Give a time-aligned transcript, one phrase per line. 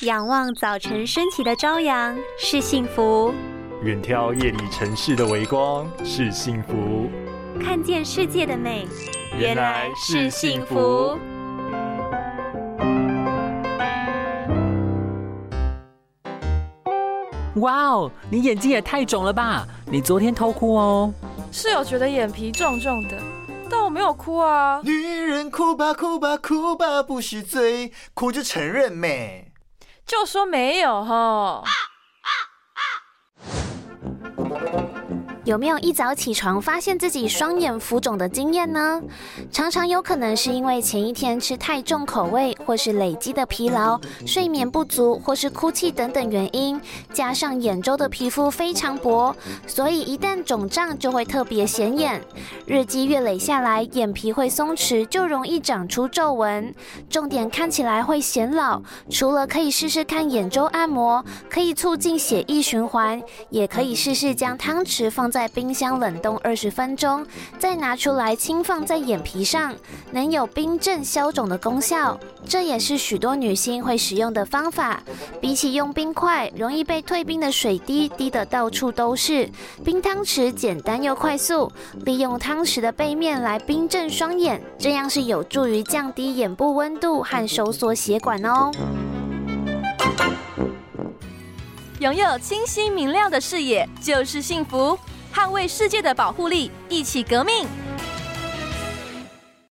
[0.00, 3.32] 仰望早晨升起的朝阳是幸福，
[3.84, 7.08] 远眺夜里城市的微光是幸福，
[7.62, 8.88] 看见世界的美
[9.38, 11.16] 原来是幸福。
[17.60, 19.64] 哇哦，你眼睛也太肿了吧！
[19.86, 21.14] 你昨天偷哭哦。
[21.52, 23.16] 室友觉得眼皮重重的，
[23.70, 24.80] 但我没有哭啊。
[24.82, 29.52] 女人哭吧哭吧哭吧不是罪，哭就承认咩。
[30.06, 31.62] 就说没有哈。
[35.44, 39.02] 有没有一早起床发现自己双眼浮肿的经验呢？
[39.52, 46.80] 常常有可能是因为前一天吃太重口味，或是累积的疲劳、睡眠不足，或是哭泣等等原因，
[47.12, 52.22] 加上眼周的皮肤非常薄，所以一旦肿胀就会特别显眼。
[52.66, 56.74] 日积月累下来，眼皮会松弛，就容易长出皱纹，
[57.10, 58.80] 重点看起来会显老。
[59.10, 65.33] 除了可以试试看眼周按摩，可以促进血液循环，也可以试试将汤匙放。
[65.34, 67.26] 在冰箱冷冻二十分钟，
[67.58, 69.74] 再拿出来轻放在眼皮上，
[70.12, 72.16] 能有冰镇消肿的功效。
[72.46, 75.02] 这也是许多女性会使用的方法。
[75.40, 79.50] 比起用冰块，容易被退冰的水滴滴得到处都是。
[79.84, 81.68] 冰汤匙简单又快速，
[82.04, 88.70] 利用汤匙的背面来冰镇双眼，这样是有助于降低眼部温度和收缩血管哦。
[91.98, 94.96] 拥有清晰明亮的视野就是幸福。
[95.34, 97.66] 捍卫世界的保护力，一起革命。